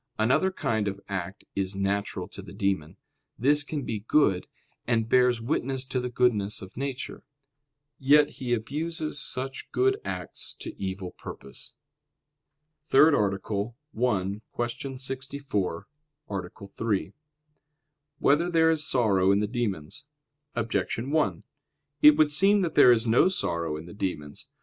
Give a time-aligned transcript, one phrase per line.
[0.17, 2.97] Another kind of act is natural to the demon;
[3.37, 4.47] this can be good
[4.87, 7.23] and bears witness to the goodness of nature.
[7.99, 11.75] Yet he abuses even such good acts to evil purpose._______________________
[12.89, 14.97] THIRD ARTICLE [I, Q.
[14.97, 15.87] 64,
[16.27, 16.53] Art.
[16.75, 17.13] 3]
[18.17, 20.05] Whether There Is Sorrow in the Demons?
[20.55, 21.43] Objection 1:
[22.01, 24.49] It would seem that there is no sorrow in the demons.